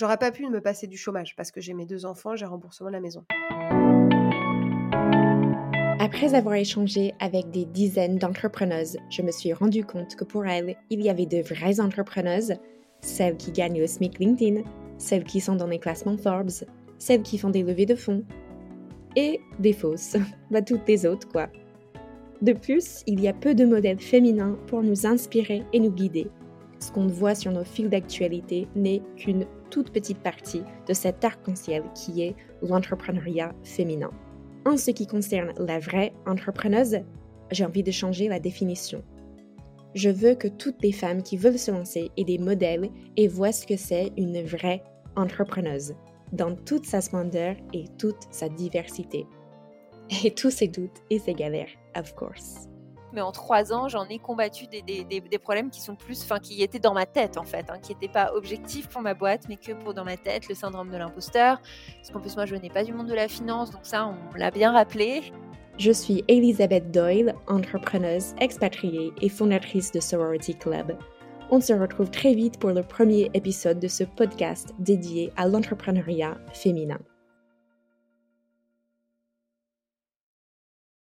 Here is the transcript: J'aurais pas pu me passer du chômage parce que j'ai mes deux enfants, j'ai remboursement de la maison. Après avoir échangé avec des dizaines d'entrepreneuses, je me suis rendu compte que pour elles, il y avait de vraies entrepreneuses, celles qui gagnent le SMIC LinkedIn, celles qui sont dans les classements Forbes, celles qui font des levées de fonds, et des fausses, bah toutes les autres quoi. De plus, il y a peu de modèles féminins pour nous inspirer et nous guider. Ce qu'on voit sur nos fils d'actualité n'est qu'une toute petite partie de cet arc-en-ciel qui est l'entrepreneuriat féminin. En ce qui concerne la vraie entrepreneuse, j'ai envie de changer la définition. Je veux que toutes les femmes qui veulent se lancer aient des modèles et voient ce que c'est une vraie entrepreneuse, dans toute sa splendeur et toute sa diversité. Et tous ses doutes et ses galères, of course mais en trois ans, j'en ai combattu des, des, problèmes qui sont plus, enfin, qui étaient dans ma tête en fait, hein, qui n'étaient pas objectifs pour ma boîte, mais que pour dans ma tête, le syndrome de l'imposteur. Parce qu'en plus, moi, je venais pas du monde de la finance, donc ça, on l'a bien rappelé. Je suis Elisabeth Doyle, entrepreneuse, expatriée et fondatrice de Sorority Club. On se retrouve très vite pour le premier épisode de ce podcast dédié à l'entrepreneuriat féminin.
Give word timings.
J'aurais 0.00 0.16
pas 0.16 0.30
pu 0.30 0.48
me 0.48 0.62
passer 0.62 0.86
du 0.86 0.96
chômage 0.96 1.36
parce 1.36 1.50
que 1.50 1.60
j'ai 1.60 1.74
mes 1.74 1.84
deux 1.84 2.06
enfants, 2.06 2.34
j'ai 2.34 2.46
remboursement 2.46 2.88
de 2.88 2.94
la 2.94 3.00
maison. 3.00 3.22
Après 5.98 6.34
avoir 6.34 6.54
échangé 6.54 7.12
avec 7.20 7.50
des 7.50 7.66
dizaines 7.66 8.16
d'entrepreneuses, 8.16 8.96
je 9.10 9.20
me 9.20 9.30
suis 9.30 9.52
rendu 9.52 9.84
compte 9.84 10.16
que 10.16 10.24
pour 10.24 10.46
elles, 10.46 10.74
il 10.88 11.02
y 11.02 11.10
avait 11.10 11.26
de 11.26 11.42
vraies 11.42 11.80
entrepreneuses, 11.80 12.54
celles 13.02 13.36
qui 13.36 13.52
gagnent 13.52 13.78
le 13.78 13.86
SMIC 13.86 14.18
LinkedIn, 14.18 14.62
celles 14.96 15.24
qui 15.24 15.38
sont 15.38 15.56
dans 15.56 15.66
les 15.66 15.78
classements 15.78 16.16
Forbes, 16.16 16.64
celles 16.96 17.22
qui 17.22 17.36
font 17.36 17.50
des 17.50 17.62
levées 17.62 17.84
de 17.84 17.94
fonds, 17.94 18.24
et 19.16 19.42
des 19.58 19.74
fausses, 19.74 20.16
bah 20.50 20.62
toutes 20.62 20.88
les 20.88 21.04
autres 21.04 21.28
quoi. 21.28 21.50
De 22.40 22.54
plus, 22.54 23.02
il 23.06 23.20
y 23.20 23.28
a 23.28 23.34
peu 23.34 23.54
de 23.54 23.66
modèles 23.66 24.00
féminins 24.00 24.56
pour 24.66 24.82
nous 24.82 25.04
inspirer 25.04 25.62
et 25.74 25.78
nous 25.78 25.92
guider. 25.92 26.30
Ce 26.80 26.90
qu'on 26.90 27.06
voit 27.06 27.34
sur 27.34 27.52
nos 27.52 27.64
fils 27.64 27.88
d'actualité 27.88 28.66
n'est 28.74 29.02
qu'une 29.16 29.46
toute 29.70 29.92
petite 29.92 30.22
partie 30.22 30.62
de 30.88 30.94
cet 30.94 31.24
arc-en-ciel 31.24 31.84
qui 31.94 32.22
est 32.22 32.34
l'entrepreneuriat 32.62 33.54
féminin. 33.62 34.10
En 34.66 34.76
ce 34.76 34.90
qui 34.90 35.06
concerne 35.06 35.52
la 35.58 35.78
vraie 35.78 36.12
entrepreneuse, 36.26 36.98
j'ai 37.50 37.64
envie 37.64 37.82
de 37.82 37.90
changer 37.90 38.28
la 38.28 38.40
définition. 38.40 39.02
Je 39.94 40.10
veux 40.10 40.34
que 40.34 40.48
toutes 40.48 40.82
les 40.82 40.92
femmes 40.92 41.22
qui 41.22 41.36
veulent 41.36 41.58
se 41.58 41.70
lancer 41.70 42.10
aient 42.16 42.24
des 42.24 42.38
modèles 42.38 42.90
et 43.16 43.28
voient 43.28 43.52
ce 43.52 43.66
que 43.66 43.76
c'est 43.76 44.12
une 44.16 44.42
vraie 44.42 44.82
entrepreneuse, 45.16 45.94
dans 46.32 46.54
toute 46.54 46.86
sa 46.86 47.00
splendeur 47.00 47.56
et 47.74 47.86
toute 47.98 48.22
sa 48.30 48.48
diversité. 48.48 49.26
Et 50.24 50.30
tous 50.30 50.50
ses 50.50 50.68
doutes 50.68 51.02
et 51.10 51.18
ses 51.18 51.34
galères, 51.34 51.70
of 51.96 52.14
course 52.14 52.70
mais 53.12 53.20
en 53.20 53.32
trois 53.32 53.72
ans, 53.72 53.88
j'en 53.88 54.06
ai 54.08 54.18
combattu 54.18 54.66
des, 54.66 54.82
des, 54.82 55.38
problèmes 55.38 55.70
qui 55.70 55.80
sont 55.80 55.96
plus, 55.96 56.22
enfin, 56.22 56.38
qui 56.38 56.62
étaient 56.62 56.78
dans 56.78 56.94
ma 56.94 57.06
tête 57.06 57.36
en 57.36 57.44
fait, 57.44 57.70
hein, 57.70 57.78
qui 57.80 57.92
n'étaient 57.92 58.12
pas 58.12 58.32
objectifs 58.34 58.88
pour 58.88 59.02
ma 59.02 59.14
boîte, 59.14 59.48
mais 59.48 59.56
que 59.56 59.72
pour 59.72 59.94
dans 59.94 60.04
ma 60.04 60.16
tête, 60.16 60.48
le 60.48 60.54
syndrome 60.54 60.90
de 60.90 60.96
l'imposteur. 60.96 61.60
Parce 61.96 62.10
qu'en 62.10 62.20
plus, 62.20 62.36
moi, 62.36 62.46
je 62.46 62.54
venais 62.54 62.70
pas 62.70 62.84
du 62.84 62.92
monde 62.92 63.08
de 63.08 63.14
la 63.14 63.28
finance, 63.28 63.70
donc 63.70 63.82
ça, 63.84 64.06
on 64.06 64.34
l'a 64.36 64.50
bien 64.50 64.72
rappelé. 64.72 65.32
Je 65.78 65.92
suis 65.92 66.22
Elisabeth 66.28 66.90
Doyle, 66.90 67.34
entrepreneuse, 67.46 68.34
expatriée 68.38 69.12
et 69.22 69.28
fondatrice 69.28 69.92
de 69.92 70.00
Sorority 70.00 70.54
Club. 70.54 70.96
On 71.50 71.60
se 71.60 71.72
retrouve 71.72 72.10
très 72.10 72.34
vite 72.34 72.58
pour 72.58 72.70
le 72.70 72.82
premier 72.82 73.30
épisode 73.34 73.80
de 73.80 73.88
ce 73.88 74.04
podcast 74.04 74.74
dédié 74.78 75.32
à 75.36 75.48
l'entrepreneuriat 75.48 76.36
féminin. 76.52 76.98